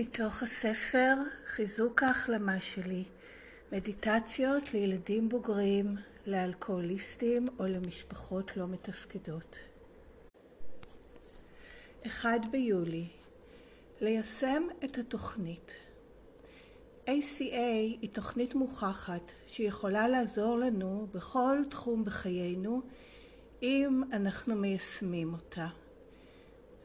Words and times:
מתוך 0.00 0.42
הספר 0.42 1.14
חיזוק 1.46 2.02
ההחלמה 2.02 2.60
שלי, 2.60 3.04
מדיטציות 3.72 4.74
לילדים 4.74 5.28
בוגרים, 5.28 5.96
לאלכוהוליסטים 6.26 7.46
או 7.58 7.66
למשפחות 7.66 8.56
לא 8.56 8.66
מתפקדות. 8.66 9.56
1 12.06 12.28
ביולי 12.50 13.06
ליישם 14.00 14.62
את 14.84 14.98
התוכנית. 14.98 15.72
ACA 17.06 17.40
היא 18.00 18.10
תוכנית 18.12 18.54
מוכחת 18.54 19.32
שיכולה 19.48 20.08
לעזור 20.08 20.58
לנו 20.58 21.06
בכל 21.14 21.58
תחום 21.70 22.04
בחיינו 22.04 22.82
אם 23.62 24.02
אנחנו 24.12 24.54
מיישמים 24.54 25.32
אותה. 25.32 25.68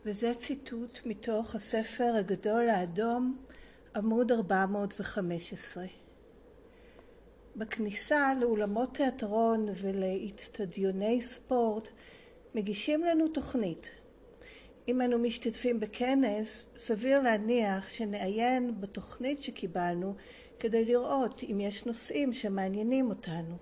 וזה 0.05 0.34
ציטוט 0.39 0.99
מתוך 1.05 1.55
הספר 1.55 2.13
הגדול 2.20 2.70
האדום, 2.70 3.38
עמוד 3.95 4.31
415. 4.31 5.85
בכניסה 7.55 8.34
לאולמות 8.41 8.95
תיאטרון 8.95 9.66
ולאיצטדיוני 9.76 11.21
ספורט 11.21 11.89
מגישים 12.55 13.03
לנו 13.03 13.27
תוכנית. 13.27 13.89
אם 14.88 15.02
אנו 15.02 15.20
משתתפים 15.20 15.79
בכנס, 15.79 16.65
סביר 16.77 17.20
להניח 17.20 17.90
שנעיין 17.90 18.81
בתוכנית 18.81 19.41
שקיבלנו 19.41 20.15
כדי 20.59 20.85
לראות 20.85 21.43
אם 21.51 21.59
יש 21.59 21.85
נושאים 21.85 22.34
שמעניינים 22.34 23.09
אותנו. 23.09 23.57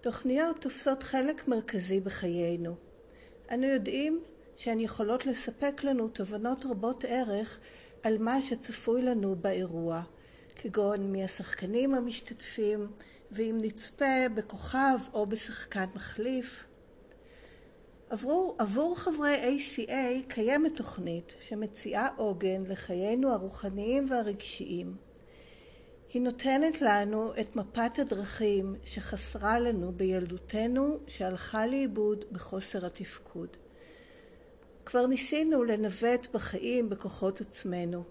תוכניות 0.00 0.60
תופסות 0.60 1.02
חלק 1.02 1.48
מרכזי 1.48 2.00
בחיינו. 2.00 2.74
אנו 3.52 3.66
יודעים 3.66 4.22
שהן 4.62 4.80
יכולות 4.80 5.26
לספק 5.26 5.84
לנו 5.84 6.08
תובנות 6.08 6.64
רבות 6.64 7.04
ערך 7.08 7.58
על 8.02 8.18
מה 8.18 8.42
שצפוי 8.42 9.02
לנו 9.02 9.36
באירוע, 9.36 10.02
כגון 10.56 11.12
מי 11.12 11.24
השחקנים 11.24 11.94
המשתתפים, 11.94 12.86
ואם 13.30 13.58
נצפה 13.62 14.28
בכוכב 14.34 14.98
או 15.14 15.26
בשחקן 15.26 15.84
מחליף. 15.94 16.64
עבור, 18.10 18.56
עבור 18.58 18.98
חברי 18.98 19.58
ACA 19.58 20.28
קיימת 20.28 20.76
תוכנית 20.76 21.34
שמציעה 21.48 22.08
עוגן 22.16 22.62
לחיינו 22.68 23.32
הרוחניים 23.32 24.10
והרגשיים. 24.10 24.96
היא 26.12 26.22
נותנת 26.22 26.80
לנו 26.80 27.32
את 27.40 27.56
מפת 27.56 27.98
הדרכים 27.98 28.74
שחסרה 28.84 29.58
לנו 29.58 29.92
בילדותנו 29.92 30.98
שהלכה 31.06 31.66
לאיבוד 31.66 32.24
בחוסר 32.32 32.86
התפקוד. 32.86 33.61
כבר 34.86 35.06
ניסינו 35.06 35.64
לנווט 35.64 36.26
בחיים 36.34 36.88
בכוחות 36.88 37.40
עצמנו, 37.40 38.04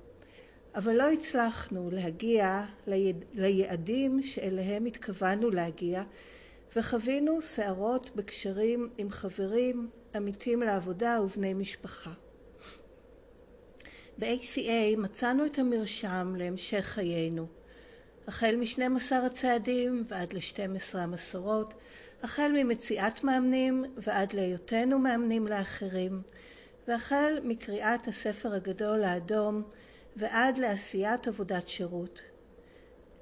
אבל 0.75 0.95
לא 0.95 1.11
הצלחנו 1.11 1.89
להגיע. 1.91 2.65
ליעדים 3.33 4.23
שאליהם 4.23 4.85
התכוונו 4.85 5.49
להגיע, 5.49 6.03
וחווינו 6.75 7.41
סערות 7.41 8.15
בקשרים 8.15 8.89
עם 8.97 9.09
חברים, 9.09 9.89
עמיתים 10.15 10.61
לעבודה 10.61 11.21
ובני 11.23 11.53
משפחה. 11.53 12.13
ב-ACA 14.17 14.97
מצאנו 14.97 15.45
את 15.45 15.59
המרשם 15.59 16.35
להמשך 16.37 16.85
חיינו, 16.85 17.47
החל 18.27 18.55
מ-12 18.55 19.15
הצעדים 19.15 20.03
ועד 20.07 20.33
ל-12 20.33 20.97
המסורות, 20.97 21.73
החל 22.23 22.51
ממציאת 22.55 23.23
מאמנים 23.23 23.85
ועד 23.97 24.33
להיותנו 24.33 24.99
מאמנים 24.99 25.47
לאחרים, 25.47 26.21
והחל 26.87 27.39
מקריאת 27.43 28.07
הספר 28.07 28.53
הגדול 28.53 29.03
האדום 29.03 29.63
ועד 30.15 30.57
לעשיית 30.57 31.27
עבודת 31.27 31.67
שירות. 31.67 32.21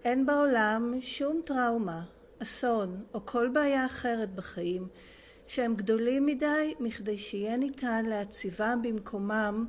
אין 0.04 0.26
בעולם 0.26 0.94
שום 1.02 1.42
טראומה, 1.46 2.04
אסון 2.40 3.04
או 3.14 3.26
כל 3.26 3.50
בעיה 3.54 3.86
אחרת 3.86 4.36
בחיים 4.36 4.88
שהם 5.48 5.76
גדולים 5.76 6.26
מדי 6.26 6.74
מכדי 6.80 7.18
שיהיה 7.18 7.58
ניתן 7.58 8.06
להציבם 8.06 8.80
במקומם 8.84 9.66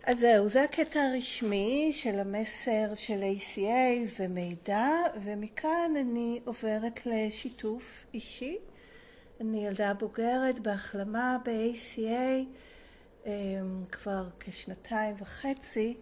אז 0.03 0.19
זהו, 0.19 0.47
זה 0.47 0.63
הקטע 0.63 1.01
הרשמי 1.01 1.91
של 1.93 2.19
המסר 2.19 2.95
של 2.95 3.23
ACA 3.23 3.59
ומידע, 4.19 4.87
ומכאן 5.23 5.91
אני 5.95 6.39
עוברת 6.45 7.05
לשיתוף 7.05 8.05
אישי. 8.13 8.57
אני 9.41 9.67
ילדה 9.67 9.93
בוגרת 9.93 10.59
בהחלמה 10.59 11.37
ב-ACA 11.45 12.45
כבר 13.91 14.27
כשנתיים 14.39 15.15
וחצי, 15.19 15.97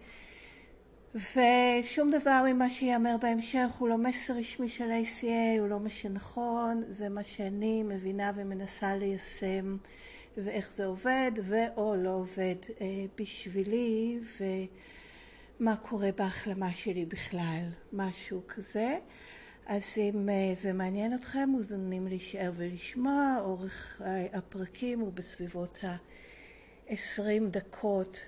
ושום 1.14 2.10
דבר 2.10 2.42
ממה 2.52 2.70
שיאמר 2.70 3.16
בהמשך 3.20 3.68
הוא 3.78 3.88
לא 3.88 3.98
מסר 3.98 4.32
רשמי 4.32 4.68
של 4.68 4.90
ACA, 4.90 5.60
הוא 5.60 5.68
לא 5.68 5.80
מה 5.80 5.90
שנכון, 5.90 6.82
זה 6.90 7.08
מה 7.08 7.24
שאני 7.24 7.82
מבינה 7.82 8.32
ומנסה 8.34 8.96
ליישם 8.96 9.76
ואיך 10.36 10.72
זה 10.72 10.86
עובד 10.86 11.32
ואו 11.44 11.96
לא 11.96 12.10
עובד 12.10 12.54
בשבילי 13.18 14.18
ומה 15.60 15.76
קורה 15.76 16.10
בהחלמה 16.16 16.70
שלי 16.72 17.04
בכלל, 17.04 17.64
משהו 17.92 18.40
כזה. 18.48 18.98
אז 19.66 19.82
אם 19.96 20.28
זה 20.56 20.72
מעניין 20.72 21.14
אתכם, 21.14 21.48
מוזמנים 21.48 22.06
להישאר 22.06 22.52
ולשמוע, 22.56 23.36
אורך 23.40 24.02
הפרקים 24.32 25.00
הוא 25.00 25.12
בסביבות 25.12 25.84
ה... 25.84 25.96
עשרים 26.88 27.50
דקות. 27.50 28.20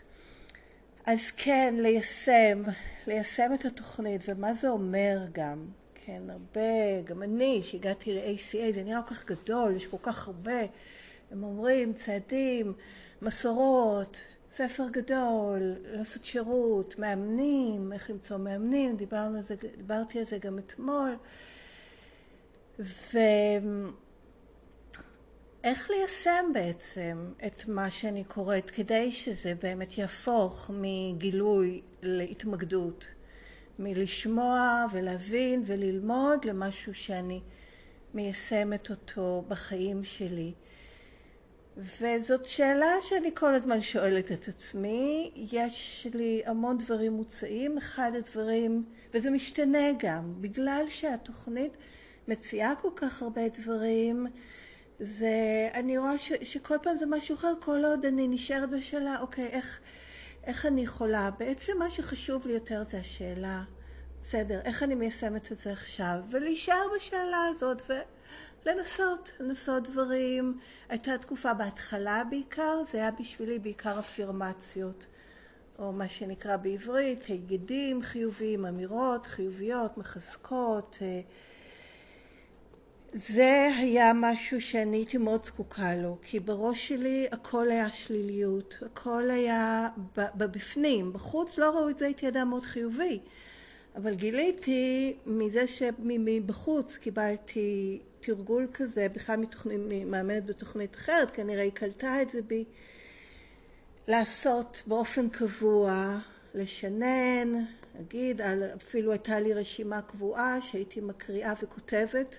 אז 1.06 1.20
כן, 1.36 1.74
ליישם, 1.78 2.62
ליישם 3.06 3.50
את 3.54 3.64
התוכנית, 3.64 4.22
ומה 4.28 4.54
זה 4.54 4.68
אומר 4.68 5.18
גם, 5.32 5.66
כן, 5.94 6.22
הרבה, 6.28 7.02
גם 7.04 7.22
אני, 7.22 7.60
שהגעתי 7.62 8.12
ל-ACA, 8.14 8.74
זה 8.74 8.82
נראה 8.84 9.02
כל 9.02 9.14
כך 9.14 9.26
גדול, 9.26 9.76
יש 9.76 9.86
כל 9.86 9.96
כך 10.02 10.26
הרבה, 10.26 10.60
הם 11.30 11.42
אומרים 11.42 11.92
צעדים, 11.92 12.72
מסורות, 13.22 14.20
ספר 14.52 14.88
גדול, 14.88 15.74
לעשות 15.84 16.24
שירות, 16.24 16.98
מאמנים, 16.98 17.92
איך 17.92 18.10
למצוא 18.10 18.36
מאמנים, 18.36 18.96
דיברנו 18.96 19.36
על 19.36 19.44
זה, 19.48 19.54
דיברתי 19.76 20.18
על 20.18 20.24
זה 20.30 20.38
גם 20.38 20.58
אתמול, 20.58 21.16
ו... 22.78 23.18
איך 25.64 25.90
ליישם 25.90 26.50
בעצם 26.54 27.32
את 27.46 27.68
מה 27.68 27.90
שאני 27.90 28.24
קוראת 28.24 28.70
כדי 28.70 29.12
שזה 29.12 29.54
באמת 29.62 29.98
יהפוך 29.98 30.70
מגילוי 30.74 31.80
להתמקדות, 32.02 33.06
מלשמוע 33.78 34.86
ולהבין 34.92 35.62
וללמוד 35.66 36.44
למשהו 36.44 36.94
שאני 36.94 37.40
מיישמת 38.14 38.90
אותו 38.90 39.44
בחיים 39.48 40.04
שלי. 40.04 40.52
וזאת 41.76 42.46
שאלה 42.46 42.92
שאני 43.02 43.30
כל 43.34 43.54
הזמן 43.54 43.80
שואלת 43.80 44.32
את 44.32 44.48
עצמי, 44.48 45.30
יש 45.52 46.06
לי 46.14 46.42
המון 46.46 46.78
דברים 46.78 47.12
מוצאים, 47.12 47.78
אחד 47.78 48.12
הדברים, 48.18 48.84
וזה 49.14 49.30
משתנה 49.30 49.88
גם, 49.98 50.34
בגלל 50.40 50.84
שהתוכנית 50.88 51.76
מציעה 52.28 52.74
כל 52.74 52.90
כך 52.96 53.22
הרבה 53.22 53.48
דברים, 53.48 54.26
זה, 55.00 55.68
אני 55.74 55.98
רואה 55.98 56.18
ש, 56.18 56.32
שכל 56.42 56.76
פעם 56.82 56.96
זה 56.96 57.06
משהו 57.06 57.34
אחר, 57.34 57.52
כל 57.60 57.84
עוד 57.84 58.06
אני 58.06 58.28
נשארת 58.28 58.70
בשאלה, 58.70 59.20
אוקיי, 59.20 59.46
איך, 59.46 59.80
איך 60.44 60.66
אני 60.66 60.80
יכולה? 60.80 61.30
בעצם 61.38 61.78
מה 61.78 61.90
שחשוב 61.90 62.46
לי 62.46 62.52
יותר 62.52 62.82
זה 62.90 62.98
השאלה, 62.98 63.62
בסדר, 64.22 64.60
איך 64.64 64.82
אני 64.82 64.94
מיישמת 64.94 65.52
את 65.52 65.58
זה 65.58 65.72
עכשיו? 65.72 66.18
ולהישאר 66.30 66.86
בשאלה 66.96 67.44
הזאת, 67.50 67.82
לנסות, 68.66 69.30
לנסות 69.40 69.82
דברים. 69.82 70.58
הייתה 70.88 71.18
תקופה 71.18 71.54
בהתחלה 71.54 72.22
בעיקר, 72.30 72.82
זה 72.92 72.98
היה 72.98 73.10
בשבילי 73.10 73.58
בעיקר 73.58 73.98
אפירמציות, 73.98 75.06
או 75.78 75.92
מה 75.92 76.08
שנקרא 76.08 76.56
בעברית, 76.56 77.24
היגדים 77.24 78.02
חיוביים, 78.02 78.66
אמירות 78.66 79.26
חיוביות, 79.26 79.98
מחזקות. 79.98 80.98
זה 83.14 83.68
היה 83.78 84.12
משהו 84.14 84.60
שאני 84.60 84.96
הייתי 84.96 85.18
מאוד 85.18 85.44
זקוקה 85.44 85.96
לו, 85.96 86.18
כי 86.22 86.40
בראש 86.40 86.88
שלי 86.88 87.28
הכל 87.32 87.70
היה 87.70 87.90
שליליות, 87.90 88.74
הכל 88.82 89.30
היה 89.30 89.88
בבפנים, 90.16 91.12
בחוץ 91.12 91.58
לא 91.58 91.70
ראו 91.70 91.88
את 91.88 91.98
זה, 91.98 92.04
הייתי 92.04 92.28
אדם 92.28 92.48
מאוד 92.48 92.62
חיובי, 92.62 93.20
אבל 93.96 94.14
גיליתי 94.14 95.16
מזה 95.26 95.66
שמבחוץ 95.66 96.96
קיבלתי 96.96 98.00
תרגול 98.20 98.66
כזה, 98.72 99.06
בכלל 99.14 99.36
מתוכנית, 99.36 99.80
מאמנת 100.06 100.46
בתוכנית 100.46 100.96
אחרת, 100.96 101.30
כנראה 101.30 101.62
היא 101.62 101.72
קלטה 101.72 102.22
את 102.22 102.30
זה 102.30 102.42
בי, 102.42 102.64
לעשות 104.08 104.82
באופן 104.86 105.28
קבוע, 105.28 106.18
לשנן, 106.54 107.48
נגיד, 108.00 108.40
אפילו 108.76 109.12
הייתה 109.12 109.40
לי 109.40 109.52
רשימה 109.52 110.02
קבועה 110.02 110.60
שהייתי 110.60 111.00
מקריאה 111.00 111.52
וכותבת 111.62 112.36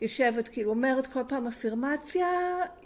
יושבת, 0.00 0.48
כאילו 0.48 0.70
אומרת 0.70 1.06
כל 1.06 1.22
פעם 1.28 1.46
אפירמציה, 1.46 2.26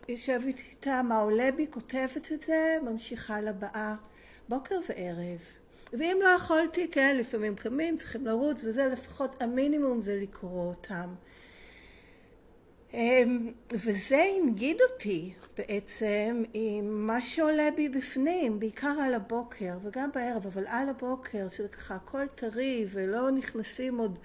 יושבת 0.08 0.54
איתה 0.70 1.02
מה 1.02 1.18
עולה 1.18 1.50
בי, 1.56 1.66
כותבת 1.70 2.32
את 2.32 2.42
זה, 2.46 2.78
ממשיכה 2.82 3.40
לבאה, 3.40 3.94
בוקר 4.48 4.80
וערב. 4.88 5.40
ואם 5.92 6.18
לא 6.22 6.28
יכולתי, 6.28 6.88
כן, 6.90 7.16
לפעמים 7.18 7.54
קמים, 7.54 7.96
צריכים 7.96 8.26
לרוץ 8.26 8.64
וזה, 8.64 8.86
לפחות 8.86 9.42
המינימום 9.42 10.00
זה 10.00 10.20
לקרוא 10.22 10.68
אותם. 10.68 11.14
אמ, 12.94 13.52
וזה 13.72 14.22
הנגיד 14.22 14.76
אותי 14.90 15.32
בעצם 15.56 16.42
עם 16.54 17.06
מה 17.06 17.22
שעולה 17.22 17.68
בי 17.76 17.88
בפנים, 17.88 18.60
בעיקר 18.60 18.94
על 19.04 19.14
הבוקר 19.14 19.78
וגם 19.82 20.10
בערב, 20.14 20.46
אבל 20.46 20.66
על 20.66 20.88
הבוקר, 20.88 21.46
שזה 21.56 21.68
ככה 21.68 21.94
הכל 21.94 22.26
טרי 22.34 22.86
ולא 22.90 23.30
נכנסים 23.30 23.98
עוד 23.98 24.18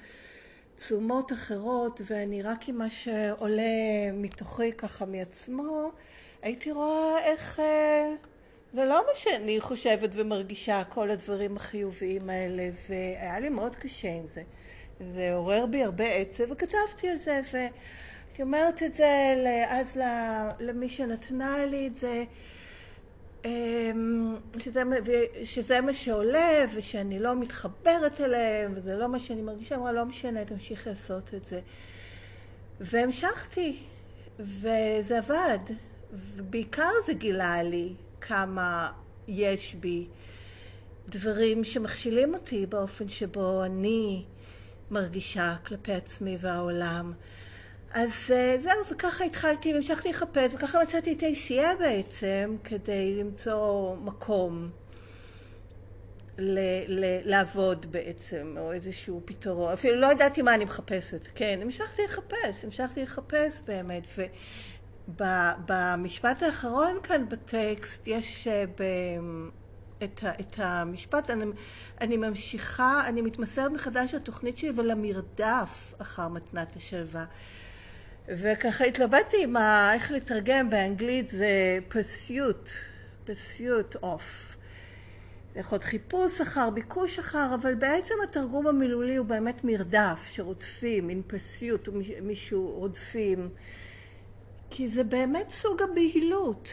תשומות 0.77 1.31
אחרות 1.31 2.01
ואני 2.06 2.41
רק 2.41 2.69
עם 2.69 2.77
מה 2.77 2.89
שעולה 2.89 4.12
מתוכי 4.13 4.71
ככה 4.71 5.06
מעצמו 5.06 5.91
הייתי 6.41 6.71
רואה 6.71 7.19
איך 7.24 7.59
אה, 7.59 8.13
זה 8.74 8.85
לא 8.85 9.03
מה 9.07 9.12
שאני 9.15 9.62
חושבת 9.62 10.09
ומרגישה 10.13 10.83
כל 10.83 11.09
הדברים 11.09 11.57
החיוביים 11.57 12.29
האלה 12.29 12.69
והיה 12.89 13.39
לי 13.39 13.50
מאוד 13.50 13.75
קשה 13.75 14.09
עם 14.12 14.27
זה. 14.27 14.44
זה 15.00 15.33
עורר 15.33 15.65
בי 15.65 15.83
הרבה 15.83 16.07
עצב 16.07 16.51
וכתבתי 16.51 17.09
על 17.09 17.18
זה 17.18 17.41
והייתי 17.53 18.41
אומרת 18.41 18.83
את 18.83 18.94
זה 18.94 19.35
אז 19.68 20.00
למי 20.59 20.89
שנתנה 20.89 21.65
לי 21.65 21.88
את 21.88 21.95
זה 21.95 22.24
שזה, 24.60 24.84
שזה 25.44 25.81
מה 25.81 25.94
שעולה 25.94 26.66
ושאני 26.75 27.19
לא 27.19 27.36
מתחברת 27.36 28.22
אליהם 28.22 28.74
וזה 28.75 28.95
לא 28.95 29.10
מה 29.10 29.19
שאני 29.19 29.42
מרגישה, 29.42 29.75
אמרה 29.75 29.92
לא 29.92 30.06
משנה, 30.06 30.45
תמשיך 30.45 30.88
לעשות 30.88 31.34
את 31.34 31.45
זה. 31.45 31.60
והמשכתי, 32.80 33.78
וזה 34.39 35.18
עבד, 35.18 35.60
ובעיקר 36.13 36.92
זה 37.06 37.13
גילה 37.13 37.63
לי 37.63 37.94
כמה 38.22 38.92
יש 39.28 39.75
בי 39.80 40.07
דברים 41.10 41.63
שמכשילים 41.63 42.34
אותי 42.34 42.66
באופן 42.66 43.10
שבו 43.10 43.63
אני 43.63 44.24
מרגישה 44.92 45.56
כלפי 45.66 45.94
עצמי 45.94 46.38
והעולם. 46.42 47.13
אז 47.94 48.10
אה, 48.30 48.56
זהו, 48.60 48.86
וככה 48.92 49.24
התחלתי 49.24 49.74
והמשכתי 49.74 50.10
לחפש, 50.10 50.54
וככה 50.54 50.84
מצאתי 50.84 51.13
את 51.13 51.24
ACA 51.24 51.80
בעצם, 51.80 52.56
כדי 52.63 53.16
למצוא 53.19 53.95
מקום 53.95 54.69
ל- 56.38 56.60
ל- 56.88 57.30
לעבוד 57.30 57.86
בעצם, 57.92 58.56
או 58.60 58.72
איזשהו 58.72 59.22
פתרון. 59.25 59.74
אפילו 59.74 59.95
לא 59.95 60.12
ידעתי 60.12 60.42
מה 60.42 60.56
אני 60.56 60.66
מחפשת, 60.66 61.28
כן, 61.36 61.60
המשכתי 61.62 62.01
לחפש, 62.06 62.63
המשכתי 62.63 63.04
לחפש 63.04 63.62
באמת, 63.66 64.07
ובמשפט 65.07 66.44
האחרון 66.44 67.00
כאן 67.04 67.30
בטקסט 67.30 68.07
יש 68.07 68.48
אה, 68.48 68.63
ב... 68.80 68.84
את, 70.04 70.24
ה, 70.24 70.31
את 70.39 70.54
המשפט, 70.57 71.30
אני, 71.30 71.45
אני 72.01 72.18
ממשיכה, 72.18 73.04
אני 73.07 73.22
מתמסרת 73.22 73.72
מחדש 73.72 74.13
לתוכנית 74.13 74.57
שלי 74.57 74.72
ולמרדף 74.75 75.94
אחר 75.98 76.28
מתנת 76.28 76.75
השלווה. 76.75 77.25
וככה 78.27 78.83
התלבטתי 78.83 79.44
עם 79.44 79.57
ה... 79.57 79.94
איך 79.94 80.12
לתרגם 80.12 80.69
באנגלית 80.69 81.29
זה 81.29 81.79
pursuit, 81.91 82.69
pursuit 83.27 84.03
of. 84.03 84.56
זה 85.53 85.59
יכול 85.59 85.75
להיות 85.75 85.83
חיפוש 85.83 86.41
אחר, 86.41 86.69
ביקוש 86.69 87.19
אחר, 87.19 87.56
אבל 87.56 87.75
בעצם 87.75 88.13
התרגום 88.24 88.68
המילולי 88.68 89.15
הוא 89.15 89.25
באמת 89.25 89.63
מרדף 89.63 90.19
שרודפים, 90.31 91.09
in 91.09 91.33
pursuit, 91.33 91.89
מישהו 92.21 92.71
רודפים. 92.71 93.50
כי 94.69 94.88
זה 94.88 95.03
באמת 95.03 95.50
סוג 95.50 95.81
הבהילות 95.81 96.69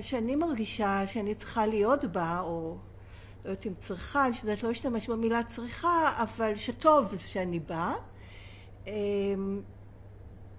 שאני 0.00 0.36
מרגישה 0.36 1.02
שאני 1.06 1.34
צריכה 1.34 1.66
להיות 1.66 2.04
בה, 2.04 2.40
או 2.40 2.76
לא 3.44 3.50
יודעת 3.50 3.66
אם 3.66 3.72
צריכה, 3.78 4.26
אני 4.26 4.36
יודעת 4.42 4.62
לא 4.62 4.68
להשתמש 4.68 5.08
במילה 5.08 5.42
צריכה, 5.42 6.22
אבל 6.22 6.56
שטוב 6.56 7.14
שאני 7.26 7.60
בה. 7.60 7.94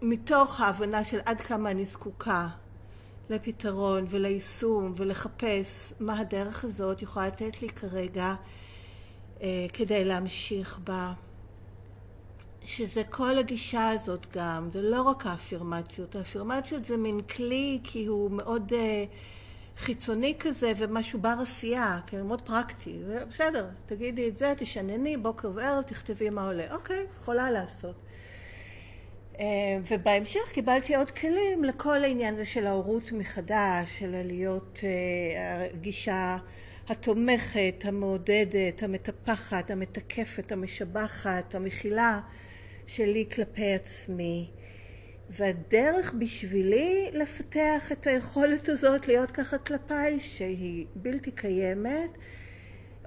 מתוך 0.01 0.61
ההבנה 0.61 1.03
של 1.03 1.19
עד 1.25 1.41
כמה 1.41 1.71
אני 1.71 1.85
זקוקה 1.85 2.47
לפתרון 3.29 4.05
וליישום 4.09 4.93
ולחפש 4.95 5.93
מה 5.99 6.19
הדרך 6.19 6.63
הזאת 6.63 7.01
יכולה 7.01 7.27
לתת 7.27 7.61
לי 7.61 7.69
כרגע 7.69 8.35
אה, 9.41 9.65
כדי 9.73 10.05
להמשיך 10.05 10.79
בה. 10.83 11.13
שזה 12.65 13.03
כל 13.09 13.37
הגישה 13.37 13.89
הזאת 13.89 14.25
גם, 14.33 14.69
זה 14.71 14.81
לא 14.81 15.01
רק 15.01 15.25
האפירמציות, 15.25 16.15
האפירמציות 16.15 16.85
זה 16.85 16.97
מין 16.97 17.21
כלי 17.21 17.79
כי 17.83 18.05
הוא 18.05 18.31
מאוד 18.31 18.73
אה, 18.73 19.05
חיצוני 19.77 20.35
כזה 20.39 20.73
ומשהו 20.77 21.19
בר 21.19 21.35
עשייה, 21.41 21.99
כן, 22.07 22.21
מאוד 22.21 22.41
פרקטי, 22.41 22.99
בסדר, 23.29 23.69
תגידי 23.85 24.29
את 24.29 24.37
זה, 24.37 24.53
תשנני, 24.57 25.17
בוקר 25.17 25.51
וערב, 25.55 25.83
תכתבי 25.83 26.29
מה 26.29 26.45
עולה, 26.45 26.73
אוקיי, 26.73 27.05
יכולה 27.21 27.51
לעשות. 27.51 27.95
אה, 29.41 29.77
ובהמשך 29.91 30.51
קיבלתי 30.53 30.95
עוד 30.95 31.11
כלים 31.11 31.63
לכל 31.63 32.03
העניין 32.03 32.33
הזה 32.33 32.45
של 32.45 32.67
ההורות 32.67 33.11
מחדש, 33.11 33.99
של 33.99 34.21
להיות 34.25 34.79
אה, 34.83 35.67
הגישה 35.73 36.37
התומכת, 36.89 37.83
המעודדת, 37.85 38.83
המטפחת, 38.83 39.71
המתקפת, 39.71 40.51
המשבחת, 40.51 41.55
המכילה 41.55 42.19
שלי 42.87 43.25
כלפי 43.35 43.73
עצמי. 43.73 44.49
והדרך 45.29 46.13
בשבילי 46.19 47.09
לפתח 47.13 47.91
את 47.91 48.07
היכולת 48.07 48.69
הזאת 48.69 49.07
להיות 49.07 49.31
ככה 49.31 49.57
כלפיי, 49.57 50.19
שהיא 50.19 50.85
בלתי 50.95 51.31
קיימת, 51.31 52.09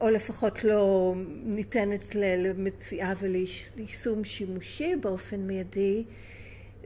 או 0.01 0.11
לפחות 0.11 0.65
לא 0.65 1.15
ניתנת 1.45 2.15
למציאה 2.15 3.13
וליישום 3.21 4.25
שימושי 4.25 4.97
באופן 4.97 5.41
מיידי, 5.41 6.05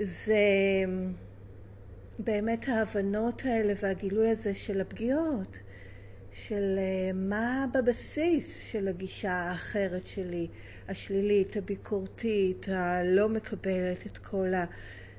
זה 0.00 0.44
באמת 2.18 2.68
ההבנות 2.68 3.42
האלה 3.44 3.74
והגילוי 3.82 4.30
הזה 4.30 4.54
של 4.54 4.80
הפגיעות, 4.80 5.58
של 6.32 6.74
אה, 6.78 7.10
מה 7.14 7.66
בבסיס 7.74 8.56
של 8.70 8.88
הגישה 8.88 9.32
האחרת 9.32 10.06
שלי, 10.06 10.48
השלילית, 10.88 11.56
הביקורתית, 11.56 12.66
הלא 12.68 13.28
מקבלת 13.28 14.06
את 14.06 14.18
כל 14.18 14.48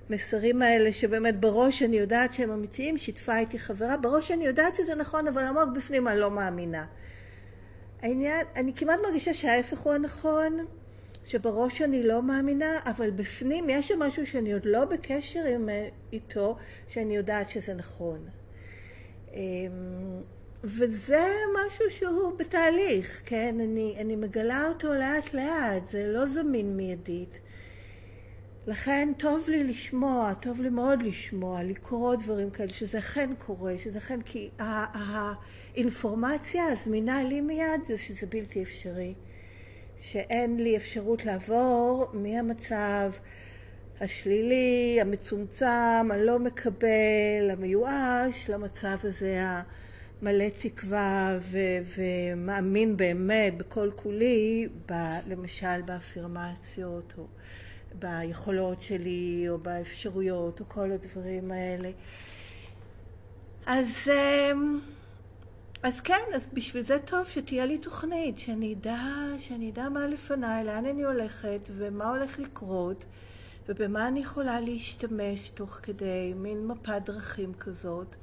המסרים 0.10 0.62
האלה 0.62 0.94
שבאמת 0.94 1.40
בראש 1.40 1.84
אני 1.84 1.98
יודעת 2.00 2.34
שהם 2.34 2.52
אמיתיים, 2.52 2.98
שיתפה 2.98 3.38
איתי 3.38 3.60
חברה, 3.60 3.98
בראש 3.98 4.32
אני 4.32 4.46
יודעת 4.46 4.76
שזה 4.76 4.96
נכון 4.96 5.28
אבל 5.28 5.44
עמוק 5.44 5.70
בפנים 5.76 6.08
אני 6.08 6.20
לא 6.20 6.32
מאמינה. 6.32 6.86
העניין, 8.02 8.46
אני 8.56 8.74
כמעט 8.74 9.00
מרגישה 9.04 9.34
שההפך 9.34 9.80
הוא 9.80 9.94
הנכון, 9.94 10.66
שבראש 11.26 11.82
אני 11.82 12.04
לא 12.04 12.24
מאמינה, 12.24 12.80
אבל 12.86 13.12
בפנים 13.12 13.70
יש 13.70 13.88
שם 13.88 14.00
משהו 14.00 14.28
שאני 14.28 14.54
עוד 14.54 14.66
לא 14.66 14.86
בקשר 14.86 15.46
עם, 15.46 15.70
אה, 15.70 15.90
איתו, 16.14 16.58
שאני 16.88 17.16
יודעת 17.16 17.50
שזה 17.50 17.74
נכון. 17.74 18.26
אמ, 19.34 20.22
וזה 20.64 21.26
משהו 21.66 21.86
שהוא 21.92 22.38
בתהליך, 22.38 23.22
כן? 23.26 23.56
אני, 23.60 23.96
אני 24.00 24.16
מגלה 24.16 24.68
אותו 24.68 24.94
לאט 24.94 25.34
לאט, 25.34 25.88
זה 25.88 26.08
לא 26.08 26.26
זמין 26.26 26.78
מיידית. 26.78 27.40
לכן 28.70 29.10
טוב 29.18 29.50
לי 29.50 29.64
לשמוע, 29.64 30.34
טוב 30.34 30.62
לי 30.62 30.70
מאוד 30.70 31.02
לשמוע, 31.02 31.64
לקרוא 31.64 32.16
דברים 32.16 32.50
כאלה, 32.50 32.74
שזה 32.74 32.98
אכן 32.98 33.30
קורה, 33.38 33.74
שזה 33.78 33.98
אכן, 33.98 34.22
כי 34.22 34.50
האינפורמציה 34.60 36.64
הזמינה 36.66 37.24
לי 37.24 37.42
מיד 37.42 37.82
זה 37.88 37.98
שזה 37.98 38.28
בלתי 38.28 38.64
אפשרי. 38.64 39.14
שאין 40.02 40.58
לי 40.58 40.78
אפשרות 40.78 41.26
לעבור 41.26 42.08
מהמצב 42.14 43.12
השלילי, 44.02 44.98
המצומצם, 45.02 46.12
הלא 46.12 46.40
מקבל, 46.40 47.50
המיואש, 47.52 48.50
למצב 48.50 48.98
הזה 49.04 49.44
המלא 50.22 50.46
תקווה 50.60 51.40
ו- 51.42 51.80
ומאמין 51.98 52.98
באמת 52.98 53.58
בכל 53.58 53.90
כולי, 53.96 54.68
ב- 54.92 55.20
למשל 55.30 55.82
באפירמציות 55.82 57.14
או 57.18 57.26
ביכולות 57.94 58.82
שלי 58.82 59.46
או 59.50 59.58
באפשרויות 59.58 60.60
או 60.60 60.66
כל 60.68 60.92
הדברים 60.92 61.52
האלה. 61.52 61.92
אז, 63.66 63.88
אמ, 64.08 64.80
אז 65.84 66.00
כן, 66.02 66.24
אז 66.36 66.50
בשביל 66.54 66.84
זה 66.84 67.00
טוב 67.00 67.28
שתהיה 67.28 67.66
לי 67.66 67.78
תוכנית, 67.78 68.38
שאני 68.38 68.74
אדע, 68.74 69.02
שאני 69.40 69.70
אדע 69.70 69.90
מה 69.90 70.08
לפניי, 70.08 70.64
לאן 70.64 70.86
אני 70.86 71.04
הולכת 71.04 71.70
ומה 71.78 72.10
הולך 72.10 72.40
לקרות 72.40 73.06
ובמה 73.70 74.08
אני 74.08 74.20
יכולה 74.20 74.60
להשתמש 74.60 75.50
תוך 75.50 75.80
כדי 75.84 76.34
מין 76.36 76.68
מפת 76.68 77.02
דרכים 77.06 77.54
כזאת. 77.54 78.16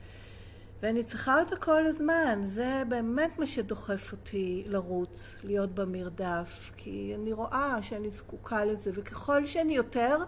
ואני 0.82 1.04
צריכה 1.04 1.40
אותה 1.40 1.56
כל 1.56 1.86
הזמן, 1.86 2.42
זה 2.46 2.82
באמת 2.88 3.38
מה 3.38 3.46
שדוחף 3.46 4.12
אותי 4.12 4.64
לרוץ, 4.66 5.36
להיות 5.44 5.74
במרדף, 5.74 6.70
כי 6.76 7.12
אני 7.14 7.32
רואה 7.32 7.78
שאני 7.82 8.10
זקוקה 8.10 8.64
לזה, 8.64 8.90
וככל 8.94 9.46
שאני 9.46 9.76
יותר 9.76 10.18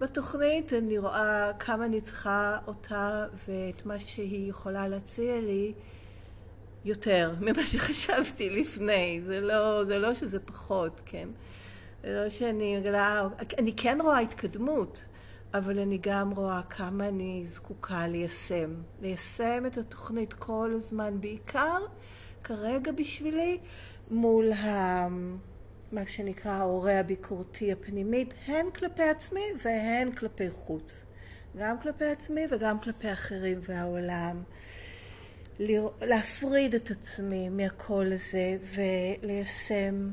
בתוכנית, 0.00 0.72
אני 0.72 0.98
רואה 0.98 1.50
כמה 1.58 1.84
אני 1.84 2.00
צריכה 2.00 2.58
אותה 2.66 3.26
ואת 3.48 3.86
מה 3.86 3.98
שהיא 3.98 4.50
יכולה 4.50 4.88
להציע 4.88 5.40
לי 5.40 5.72
יותר 6.84 7.34
ממה 7.40 7.66
שחשבתי 7.66 8.50
לפני, 8.50 9.20
זה 9.24 9.40
לא, 9.40 9.84
זה 9.84 9.98
לא 9.98 10.14
שזה 10.14 10.40
פחות, 10.40 11.00
כן? 11.06 11.28
זה 12.02 12.22
לא 12.22 12.28
שאני 12.28 12.78
מגלה, 12.80 13.28
אני 13.58 13.76
כן 13.76 13.98
רואה 14.00 14.18
התקדמות. 14.18 15.00
אבל 15.54 15.78
אני 15.78 15.98
גם 16.02 16.30
רואה 16.30 16.62
כמה 16.70 17.08
אני 17.08 17.44
זקוקה 17.46 18.06
ליישם. 18.06 18.74
ליישם 19.00 19.62
את 19.66 19.78
התוכנית 19.78 20.32
כל 20.32 20.70
הזמן, 20.74 21.20
בעיקר 21.20 21.78
כרגע 22.44 22.92
בשבילי, 22.92 23.58
מול 24.10 24.52
ה... 24.52 25.08
מה 25.92 26.00
שנקרא 26.06 26.52
ההורה 26.52 26.98
הביקורתי 26.98 27.72
הפנימית, 27.72 28.34
הן 28.46 28.70
כלפי 28.70 29.02
עצמי 29.02 29.40
והן 29.64 30.12
כלפי 30.12 30.50
חוץ. 30.50 31.02
גם 31.58 31.80
כלפי 31.80 32.04
עצמי 32.04 32.42
וגם 32.50 32.80
כלפי 32.80 33.12
אחרים 33.12 33.60
והעולם. 33.62 34.42
להפריד 36.02 36.74
את 36.74 36.90
עצמי 36.90 37.48
מהקול 37.48 38.12
הזה 38.12 38.56
וליישם 38.74 40.10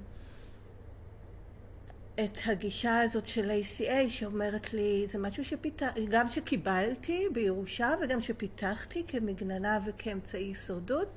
את 2.15 2.37
הגישה 2.45 3.01
הזאת 3.01 3.25
של 3.25 3.51
ACA 3.51 4.09
שאומרת 4.09 4.73
לי, 4.73 5.05
זה 5.09 5.19
משהו 5.19 5.45
שפיתחתי, 5.45 6.05
גם 6.09 6.29
שקיבלתי 6.29 7.27
בירושה 7.33 7.93
וגם 8.01 8.21
שפיתחתי 8.21 9.03
כמגננה 9.07 9.79
וכאמצעי 9.85 10.43
הישרדות, 10.43 11.07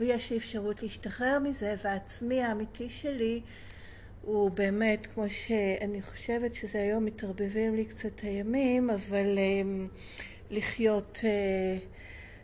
ויש 0.00 0.30
לי 0.30 0.36
אפשרות 0.36 0.82
להשתחרר 0.82 1.38
מזה, 1.38 1.74
והעצמי 1.84 2.42
האמיתי 2.42 2.90
שלי 2.90 3.40
הוא 4.22 4.50
באמת, 4.50 5.06
כמו 5.06 5.24
שאני 5.28 6.02
חושבת 6.02 6.54
שזה 6.54 6.78
היום 6.78 7.04
מתערבבים 7.04 7.76
לי 7.76 7.84
קצת 7.84 8.20
הימים, 8.20 8.90
אבל 8.90 9.38
um, 9.38 9.98
לחיות 10.50 11.20
uh, 11.22 11.82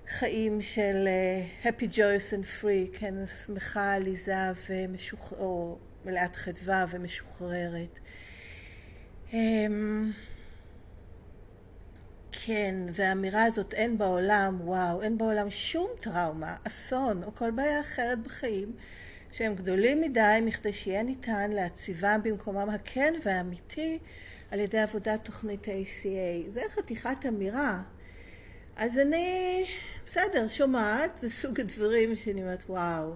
חיים 0.08 0.62
של 0.62 1.08
uh, 1.08 1.66
happy, 1.66 1.94
joyous 1.94 2.32
and 2.32 2.62
free, 2.62 2.98
כן, 2.98 3.14
שמחה, 3.46 3.92
עליזה 3.92 4.34
ומשוחררת. 4.68 5.91
מלאת 6.04 6.36
חדווה 6.36 6.84
ומשוחררת. 6.90 7.98
אמ, 9.32 10.10
כן, 12.32 12.74
והאמירה 12.92 13.44
הזאת, 13.44 13.74
אין 13.74 13.98
בעולם, 13.98 14.60
וואו, 14.60 15.02
אין 15.02 15.18
בעולם 15.18 15.50
שום 15.50 15.90
טראומה, 16.00 16.56
אסון 16.66 17.22
או 17.22 17.34
כל 17.34 17.50
בעיה 17.50 17.80
אחרת 17.80 18.18
בחיים 18.18 18.72
שהם 19.32 19.54
גדולים 19.54 20.00
מדי 20.00 20.38
מכדי 20.42 20.72
שיהיה 20.72 21.02
ניתן 21.02 21.50
להציבם 21.50 22.20
במקומם 22.24 22.70
הכן 22.70 23.14
והאמיתי 23.24 23.98
על 24.50 24.60
ידי 24.60 24.78
עבודת 24.78 25.24
תוכנית 25.24 25.68
ה-ACA. 25.68 26.50
זה 26.52 26.60
חתיכת 26.68 27.26
אמירה. 27.28 27.82
אז 28.76 28.98
אני, 28.98 29.64
בסדר, 30.06 30.48
שומעת, 30.48 31.10
זה 31.20 31.30
סוג 31.30 31.60
הדברים 31.60 32.16
שאני 32.16 32.42
אומרת, 32.42 32.62
וואו. 32.68 33.14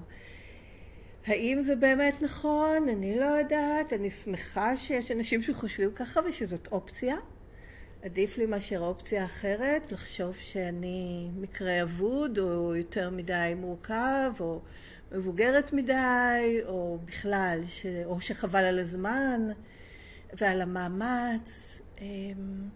האם 1.26 1.62
זה 1.62 1.76
באמת 1.76 2.22
נכון? 2.22 2.88
אני 2.88 3.20
לא 3.20 3.24
יודעת. 3.24 3.92
אני 3.92 4.10
שמחה 4.10 4.76
שיש 4.76 5.10
אנשים 5.10 5.42
שחושבים 5.42 5.92
ככה 5.92 6.20
ושזאת 6.28 6.68
אופציה. 6.72 7.16
עדיף 8.02 8.38
לי 8.38 8.46
מאשר 8.46 8.78
אופציה 8.78 9.24
אחרת, 9.24 9.92
לחשוב 9.92 10.34
שאני 10.40 11.28
מקרה 11.36 11.82
אבוד, 11.82 12.38
או 12.38 12.76
יותר 12.76 13.10
מדי 13.10 13.52
מורכב, 13.56 14.32
או 14.40 14.60
מבוגרת 15.12 15.72
מדי, 15.72 16.60
או 16.66 16.98
בכלל, 17.04 17.60
ש... 17.68 17.86
או 18.04 18.20
שחבל 18.20 18.64
על 18.64 18.78
הזמן 18.78 19.40
ועל 20.32 20.62
המאמץ. 20.62 21.78
אמ, 22.00 22.68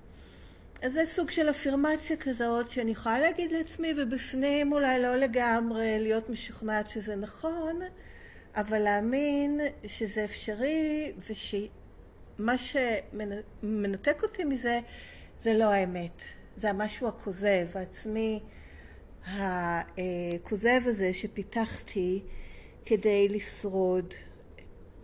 אז 0.82 0.92
זה 0.92 1.02
סוג 1.06 1.30
של 1.30 1.50
אפירמציה 1.50 2.16
כזאת 2.16 2.70
שאני 2.70 2.90
יכולה 2.90 3.18
להגיד 3.18 3.52
לעצמי, 3.52 3.94
ובפנים 3.98 4.72
אולי 4.72 5.02
לא 5.02 5.16
לגמרי 5.16 5.96
להיות 6.00 6.30
משוכנעת 6.30 6.88
שזה 6.88 7.16
נכון, 7.16 7.80
אבל 8.54 8.78
להאמין 8.78 9.60
שזה 9.86 10.24
אפשרי 10.24 11.12
ושמה 11.18 12.58
שמנתק 12.58 14.22
אותי 14.22 14.44
מזה 14.44 14.80
זה 15.42 15.54
לא 15.54 15.64
האמת, 15.64 16.22
זה 16.56 16.70
המשהו 16.70 17.08
הכוזב, 17.08 17.66
העצמי 17.74 18.40
הכוזב 19.26 20.80
הזה 20.84 21.14
שפיתחתי 21.14 22.22
כדי 22.84 23.28
לשרוד. 23.28 24.14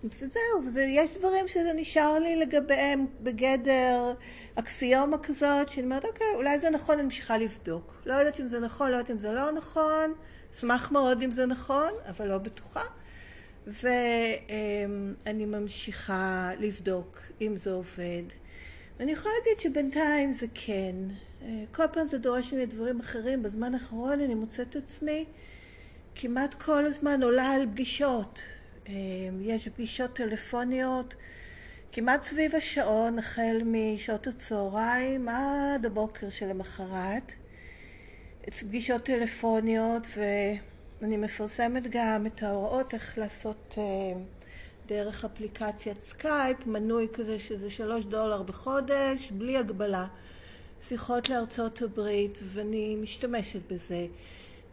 וזהו, 0.04 0.66
וזה, 0.66 0.82
יש 0.82 1.10
דברים 1.18 1.48
שזה 1.48 1.72
נשאר 1.76 2.18
לי 2.18 2.36
לגביהם 2.36 3.06
בגדר 3.20 4.14
אקסיומה 4.54 5.18
כזאת, 5.18 5.68
שאני 5.68 5.84
אומרת, 5.84 6.04
אוקיי, 6.04 6.26
אולי 6.34 6.58
זה 6.58 6.70
נכון, 6.70 6.94
אני 6.94 7.02
ממשיכה 7.02 7.38
לבדוק. 7.38 7.94
לא 8.06 8.14
יודעת 8.14 8.40
אם 8.40 8.46
זה 8.46 8.60
נכון, 8.60 8.90
לא 8.90 8.96
יודעת 8.96 9.10
אם 9.10 9.18
זה 9.18 9.32
לא 9.32 9.52
נכון, 9.52 10.14
אשמח 10.52 10.92
מאוד 10.92 11.22
אם 11.22 11.30
זה 11.30 11.46
נכון, 11.46 11.90
אבל 12.08 12.28
לא 12.28 12.38
בטוחה. 12.38 12.82
ואני 13.66 15.44
ממשיכה 15.46 16.50
לבדוק 16.58 17.20
אם 17.40 17.56
זה 17.56 17.73
עובד. 17.73 18.23
ואני 18.99 19.12
יכולה 19.12 19.35
להגיד 19.38 19.61
שבינתיים 19.62 20.32
זה 20.32 20.46
כן. 20.54 20.94
כל 21.73 21.85
פעם 21.92 22.06
זה 22.06 22.18
דורש 22.18 22.52
ממני 22.52 22.66
דברים 22.66 23.00
אחרים. 23.00 23.42
בזמן 23.42 23.75
האחרון 23.75 24.20
אני 24.20 24.35
מוצאת 24.35 24.76
עצמי 24.76 25.25
כמעט 26.14 26.54
כל 26.54 26.87
הזמן 26.87 27.23
עולה 27.23 27.50
על 27.50 27.66
פגישות. 27.73 28.42
יש 29.40 29.68
פגישות 29.68 30.16
טלפוניות 30.16 31.14
כמעט 31.92 32.25
סביב 32.25 32.54
השעון, 32.54 33.18
החל 33.18 33.62
משעות 33.64 34.26
הצהריים 34.26 35.28
עד 35.28 35.87
הבוקר 35.87 36.30
שלמחרת. 36.30 37.32
פגישות 38.61 39.04
טלפוניות 39.04 40.06
ו... 40.16 40.20
אני 41.02 41.16
מפרסמת 41.16 41.82
גם 41.90 42.26
את 42.26 42.42
ההוראות 42.42 42.94
איך 42.94 43.18
לעשות 43.18 43.74
uh, 43.74 43.80
דרך 44.86 45.24
אפליקציית 45.24 46.02
סקייפ, 46.02 46.66
מנוי 46.66 47.08
כזה 47.12 47.38
שזה 47.38 47.70
שלוש 47.70 48.04
דולר 48.04 48.42
בחודש, 48.42 49.30
בלי 49.30 49.56
הגבלה. 49.56 50.06
שיחות 50.82 51.28
לארצות 51.28 51.82
הברית, 51.82 52.38
ואני 52.42 52.96
משתמשת 52.96 53.72
בזה. 53.72 54.06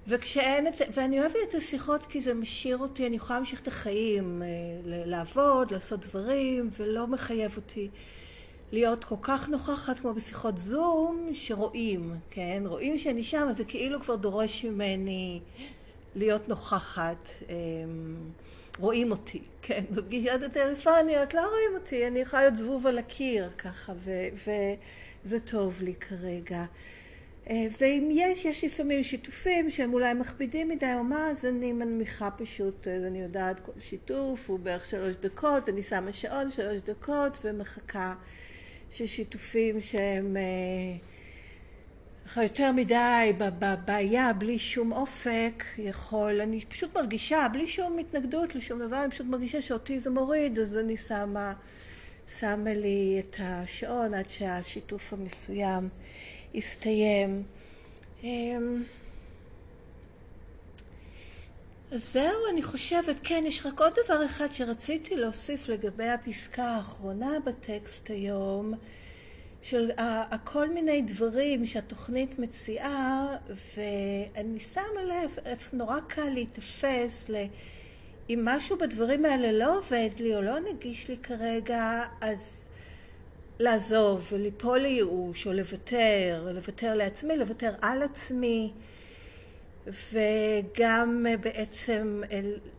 וכשאין 0.08 0.68
את, 0.68 0.74
ואני 0.94 1.20
אוהבת 1.20 1.36
את 1.50 1.56
השיחות 1.56 2.06
כי 2.06 2.22
זה 2.22 2.34
משאיר 2.34 2.78
אותי, 2.78 3.08
אני 3.08 3.16
יכולה 3.16 3.40
להמשיך 3.40 3.62
את 3.62 3.68
החיים, 3.68 4.42
uh, 4.42 4.46
לעבוד, 4.86 5.72
לעשות 5.72 6.00
דברים, 6.00 6.70
ולא 6.78 7.08
מחייב 7.08 7.56
אותי 7.56 7.90
להיות 8.72 9.04
כל 9.04 9.16
כך 9.22 9.50
נוכחת 9.50 10.00
כמו 10.00 10.14
בשיחות 10.14 10.58
זום, 10.58 11.30
שרואים, 11.34 12.16
כן? 12.30 12.64
רואים 12.66 12.98
שאני 12.98 13.24
שם, 13.24 13.48
אז 13.50 13.58
זה 13.58 13.64
כאילו 13.64 14.02
כבר 14.02 14.16
דורש 14.16 14.66
ממני 14.66 15.42
להיות 16.16 16.50
נוכחת, 16.50 17.30
אמ, 17.50 18.16
רואים 18.80 19.12
אותי, 19.12 19.42
כן, 19.62 19.84
בפגישות 19.92 20.44
הטלפוניות 20.44 21.34
לא 21.34 21.42
רואים 21.42 21.72
אותי, 21.74 22.08
אני 22.08 22.20
יכולה 22.20 22.42
להיות 22.42 22.58
זבוב 22.58 22.88
על 22.88 22.98
הקיר 22.98 23.50
ככה, 23.58 23.94
וזה 25.26 25.40
טוב 25.40 25.82
לי 25.82 25.94
כרגע. 25.96 26.66
אה, 27.50 27.66
ואם 27.80 28.10
יש, 28.12 28.46
יש 28.46 28.64
לפעמים 28.64 29.04
שיתופים 29.04 29.72
שהם 29.72 29.94
אולי 29.94 30.14
מכבידים 30.14 30.70
מדי 30.70 30.94
או 30.98 31.04
מה, 31.04 31.30
אז 31.30 31.46
אני 31.46 31.72
מנמיכה 31.72 32.32
פשוט, 32.32 32.88
אז 32.88 33.04
אני 33.04 33.22
יודעת 33.22 33.60
כל 33.60 33.72
שיתוף 33.80 34.50
הוא 34.50 34.60
בערך 34.60 34.86
שלוש 34.86 35.16
דקות, 35.22 35.70
אני 35.70 35.84
שמה 35.84 36.14
שעון 36.14 36.52
שלוש 36.52 36.78
דקות 36.78 37.38
ומחכה 37.44 38.16
ששיתופים 38.92 39.82
שהם 39.82 40.38
אה, 40.38 40.98
ככה 42.26 42.44
יותר 42.44 42.72
מדי 42.72 43.34
בבעיה, 43.38 44.34
בלי 44.34 44.60
שום 44.60 44.92
אופק, 44.92 45.64
יכול, 45.78 46.42
אני 46.42 46.66
פשוט 46.66 46.96
מרגישה, 46.96 47.48
בלי 47.54 47.68
שום 47.68 47.98
התנגדות 47.98 48.56
לשום 48.56 48.80
דבר, 48.80 49.04
אני 49.04 49.12
פשוט 49.12 49.28
מרגישה 49.28 49.62
שאותי 49.62 50.00
זה 50.00 50.10
מוריד, 50.10 50.60
אז 50.60 50.78
אני 50.78 50.98
שמה 50.98 51.54
שמה 52.40 52.74
לי 52.74 53.20
את 53.20 53.36
השעון 53.40 54.14
עד 54.14 54.30
שהשיתוף 54.30 55.14
המסוים 55.14 55.90
יסתיים. 56.54 57.44
אמ, 58.24 58.84
אז 61.92 62.14
זהו, 62.14 62.50
אני 62.52 62.64
חושבת, 62.64 63.16
כן, 63.24 63.44
יש 63.48 63.66
רק 63.66 63.80
עוד 63.80 63.94
דבר 64.06 64.26
אחד 64.26 64.48
שרציתי 64.52 65.16
להוסיף 65.16 65.70
לגבי 65.70 66.10
הפסקה 66.10 66.64
האחרונה 66.64 67.32
בטקסט 67.46 68.10
היום, 68.10 68.74
של 69.64 69.92
כל 70.44 70.70
מיני 70.70 71.02
דברים 71.02 71.66
שהתוכנית 71.66 72.40
מציעה, 72.40 73.28
ואני 73.48 74.60
שמה 74.60 75.04
לב 75.04 75.38
איפה 75.46 75.78
נורא 75.78 76.00
קל 76.08 76.30
להיתפס 76.30 77.30
ל... 77.30 77.46
אם 78.30 78.42
משהו 78.44 78.78
בדברים 78.78 79.26
האלה 79.26 79.52
לא 79.52 79.78
עובד 79.78 80.10
לי 80.20 80.36
או 80.36 80.42
לא 80.42 80.60
נגיש 80.60 81.08
לי 81.10 81.18
כרגע, 81.18 82.04
אז 82.22 82.38
לעזוב 83.60 84.28
וליפול 84.32 84.80
לייאוש 84.80 85.48
או 85.48 85.54
לוותר, 85.54 86.52
לוותר 86.54 86.94
לעצמי, 86.94 87.38
לוותר 87.38 87.74
על 87.82 88.04
עצמי. 88.04 88.72
וגם 89.88 91.26
בעצם 91.42 92.22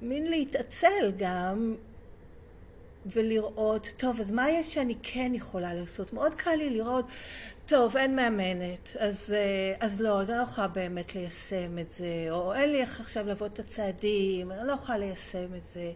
מין 0.02 0.30
להתעצל 0.30 1.12
גם 1.16 1.74
ולראות, 3.06 3.88
טוב, 3.96 4.20
אז 4.20 4.30
מה 4.30 4.50
יש 4.50 4.74
שאני 4.74 4.94
כן 5.02 5.32
יכולה 5.34 5.74
לעשות? 5.74 6.12
מאוד 6.12 6.34
קל 6.34 6.54
לי 6.54 6.70
לראות, 6.70 7.04
טוב, 7.66 7.96
אין 7.96 8.16
מאמנת, 8.16 8.96
אז, 8.98 9.34
אז 9.80 10.00
לא, 10.00 10.20
אז 10.20 10.30
אני 10.30 10.38
לא 10.38 10.42
יכולה 10.42 10.68
באמת 10.68 11.14
ליישם 11.14 11.78
את 11.78 11.90
זה, 11.90 12.26
או 12.30 12.54
אין 12.54 12.70
לי 12.70 12.80
איך 12.80 13.00
עכשיו 13.00 13.26
לעבוד 13.26 13.50
את 13.52 13.58
הצעדים, 13.58 14.52
אני 14.52 14.68
לא 14.68 14.72
יכולה 14.72 14.98
ליישם 14.98 15.54
את 15.54 15.66
זה. 15.74 15.92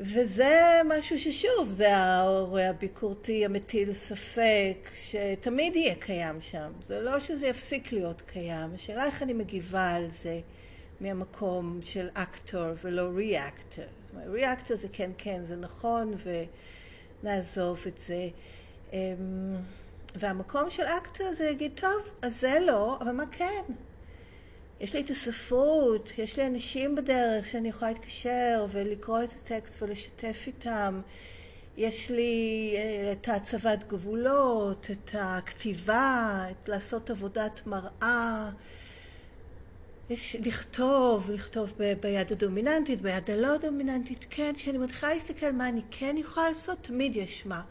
וזה 0.00 0.80
משהו 0.84 1.18
ששוב, 1.18 1.68
זה 1.68 1.96
ההורה 1.96 2.68
הביקורתי 2.68 3.44
המטיל 3.44 3.92
ספק, 3.92 4.90
שתמיד 4.94 5.76
יהיה 5.76 5.94
קיים 5.94 6.40
שם. 6.40 6.72
זה 6.82 7.00
לא 7.00 7.20
שזה 7.20 7.46
יפסיק 7.46 7.92
להיות 7.92 8.20
קיים, 8.20 8.74
השאלה 8.74 9.06
איך 9.06 9.22
אני 9.22 9.32
מגיבה 9.32 9.90
על 9.90 10.06
זה 10.22 10.40
מהמקום 11.00 11.80
של 11.84 12.08
אקטור 12.14 12.68
ולא 12.84 13.02
ריאקטור. 13.02 13.84
ריאקטור 14.26 14.76
זה 14.76 14.88
כן 14.92 15.10
כן, 15.18 15.42
זה 15.44 15.56
נכון, 15.56 16.14
ונעזוב 17.22 17.84
את 17.86 17.98
זה. 17.98 18.28
אמ, 18.92 19.56
והמקום 20.16 20.70
של 20.70 20.82
אקטור 20.82 21.26
זה 21.38 21.44
להגיד, 21.44 21.72
טוב, 21.74 22.10
אז 22.22 22.40
זה 22.40 22.58
לא, 22.66 22.98
אבל 23.00 23.12
מה 23.12 23.26
כן? 23.26 23.62
יש 24.80 24.94
לי 24.94 25.00
את 25.00 25.10
הספרות, 25.10 26.12
יש 26.18 26.38
לי 26.38 26.46
אנשים 26.46 26.96
בדרך 26.96 27.46
שאני 27.46 27.68
יכולה 27.68 27.90
להתקשר 27.90 28.66
ולקרוא 28.70 29.22
את 29.22 29.28
הטקסט 29.32 29.82
ולשתף 29.82 30.44
איתם. 30.46 31.00
יש 31.76 32.10
לי 32.10 32.74
אה, 32.76 33.12
את 33.12 33.28
הצבת 33.28 33.84
גבולות, 33.88 34.86
את 34.90 35.10
הכתיבה, 35.14 36.46
את 36.50 36.68
לעשות 36.68 37.10
עבודת 37.10 37.60
מראה. 37.66 38.50
לכתוב, 40.46 41.30
לכתוב 41.30 41.72
ב- 41.78 41.92
ביד 42.00 42.32
הדומיננטית, 42.32 43.00
ביד 43.00 43.30
הלא 43.30 43.56
דומיננטית, 43.56 44.26
כן, 44.30 44.52
כשאני 44.56 44.78
מתחילה 44.78 45.14
להסתכל 45.14 45.52
מה 45.52 45.68
אני 45.68 45.80
כן 45.90 46.16
יכולה 46.18 46.48
לעשות, 46.48 46.78
תמיד 46.82 47.16
יש 47.16 47.46
מה. 47.46 47.62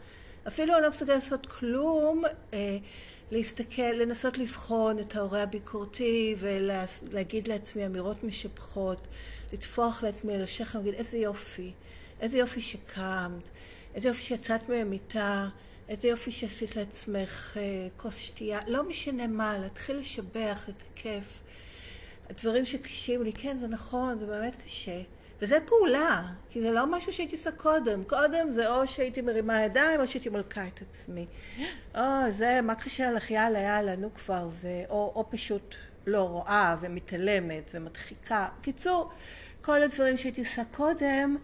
אפילו 0.48 0.74
אני 0.74 0.82
לא 0.82 0.90
מסוגלת 0.90 1.14
לעשות 1.24 1.46
כלום, 1.46 2.24
אה, 2.54 2.78
להסתכל, 3.30 3.82
לנסות 3.82 4.38
לבחון 4.38 4.98
את 4.98 5.16
ההורה 5.16 5.42
הביקורתי 5.42 6.36
ולהגיד 6.38 7.48
לעצמי 7.48 7.86
אמירות 7.86 8.24
משבחות, 8.24 9.06
לטפוח 9.52 10.02
לעצמי 10.02 10.34
על 10.34 10.42
השכם 10.42 10.78
ולהגיד 10.78 10.94
איזה 10.94 11.18
יופי, 11.18 11.72
איזה 12.20 12.38
יופי 12.38 12.62
שקמת, 12.62 13.48
איזה 13.94 14.08
יופי 14.08 14.22
שיצאת 14.22 14.68
מהמיטה, 14.68 15.48
איזה 15.88 16.08
יופי 16.08 16.32
שעשית 16.32 16.76
לעצמך 16.76 17.56
אה, 17.56 17.88
כוס 17.96 18.16
שתייה, 18.16 18.60
לא 18.66 18.88
משנה 18.88 19.26
מה, 19.26 19.58
להתחיל 19.58 19.96
לשבח, 19.96 20.64
לתקף. 20.68 21.40
הדברים 22.30 22.66
שקשים 22.66 23.22
לי, 23.22 23.32
כן, 23.32 23.58
זה 23.58 23.68
נכון, 23.68 24.18
זה 24.18 24.26
באמת 24.26 24.56
קשה. 24.64 25.00
וזה 25.42 25.58
פעולה, 25.66 26.22
כי 26.50 26.60
זה 26.60 26.70
לא 26.70 26.86
משהו 26.86 27.12
שהייתי 27.12 27.36
עושה 27.36 27.52
קודם. 27.52 28.04
קודם 28.04 28.50
זה 28.50 28.70
או 28.70 28.86
שהייתי 28.86 29.20
מרימה 29.20 29.62
ידיים 29.62 30.00
או 30.00 30.08
שהייתי 30.08 30.28
מלכה 30.28 30.66
את 30.66 30.82
עצמי. 30.82 31.26
או, 31.94 32.00
זה, 32.38 32.60
מה 32.62 32.74
קשה 32.74 33.12
לך, 33.12 33.30
יאללה, 33.30 33.58
יאללה, 33.58 33.96
נו 33.96 34.14
כבר, 34.14 34.48
ו... 34.52 34.68
או, 34.88 35.12
או 35.14 35.30
פשוט 35.30 35.74
לא 36.06 36.22
רואה 36.22 36.76
ומתעלמת 36.80 37.70
ומדחיקה. 37.74 38.48
בקיצור, 38.60 39.10
כל 39.62 39.82
הדברים 39.82 40.16
שהייתי 40.16 40.40
עושה 40.40 40.62
קודם, 40.70 41.36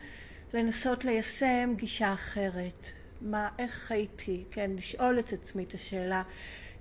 לנסות 0.55 1.05
ליישם 1.05 1.75
גישה 1.77 2.13
אחרת. 2.13 2.87
מה, 3.21 3.49
איך 3.59 3.93
הייתי, 3.93 4.45
כן, 4.51 4.71
לשאול 4.77 5.19
את 5.19 5.33
עצמי 5.33 5.65
את 5.65 5.75
השאלה, 5.75 6.23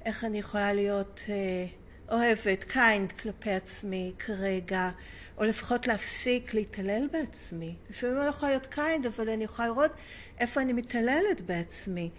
איך 0.06 0.24
אני 0.24 0.40
יכולה 0.40 0.74
להיות 0.74 1.22
אה, 1.30 1.66
אוהבת, 2.12 2.64
kind 2.64 3.12
כלפי 3.12 3.52
עצמי 3.52 4.14
כרגע. 4.20 4.92
או 5.38 5.44
לפחות 5.44 5.88
להפסיק 5.88 6.54
להתעלל 6.54 7.08
בעצמי. 7.12 7.76
לפעמים 7.90 8.16
אני 8.18 8.26
לא 8.26 8.30
יכולה 8.30 8.52
להיות 8.52 8.66
kind, 8.66 9.06
אבל 9.06 9.30
אני 9.30 9.44
יכולה 9.44 9.68
לראות 9.68 9.92
איפה 10.40 10.62
אני 10.62 10.74
מתעללת 10.74 11.42
בעצמי. 11.46 12.10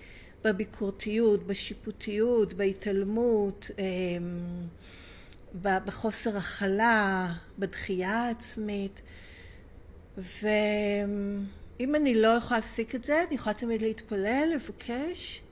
בביקורתיות, 0.44 1.46
בשיפוטיות, 1.46 2.53
בהתעלמות, 2.53 3.70
אמ, 3.79 4.66
בחוסר 5.62 6.37
הכלה, 6.37 7.33
בדחייה 7.59 8.14
העצמית. 8.14 9.01
ואם 10.18 11.94
אני 11.94 12.14
לא 12.14 12.29
יכולה 12.29 12.61
להפסיק 12.61 12.94
את 12.94 13.05
זה, 13.05 13.25
אני 13.27 13.35
יכולה 13.35 13.55
תמיד 13.55 13.83
להתפלל, 13.83 14.49
לבקש, 14.55 15.42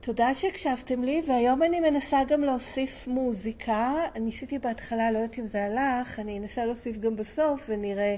תודה 0.00 0.34
שהקשבתם 0.34 1.04
לי, 1.04 1.22
והיום 1.28 1.62
אני 1.62 1.80
מנסה 1.80 2.18
גם 2.28 2.40
להוסיף 2.40 3.06
מוזיקה. 3.06 3.92
ניסיתי 4.20 4.58
בהתחלה, 4.58 5.10
לא 5.10 5.18
יודעת 5.18 5.38
אם 5.38 5.46
זה 5.46 5.64
הלך, 5.64 6.20
אני 6.20 6.38
אנסה 6.38 6.66
להוסיף 6.66 6.96
גם 6.96 7.16
בסוף 7.16 7.64
ונראה 7.68 8.16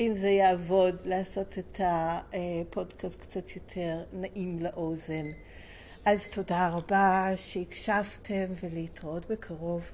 אם 0.00 0.12
זה 0.16 0.28
יעבוד, 0.28 0.96
לעשות 1.04 1.58
את 1.58 1.80
הפודקאסט 1.80 3.20
קצת 3.20 3.56
יותר 3.56 4.04
נעים 4.12 4.58
לאוזן. 4.58 5.24
אז 6.06 6.28
תודה 6.28 6.68
רבה 6.68 7.32
שהקשבתם 7.36 8.46
ולהתראות 8.62 9.30
בקרוב. 9.30 9.90